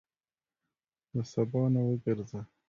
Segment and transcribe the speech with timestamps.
[1.13, 2.39] له سبا نه وګرځه.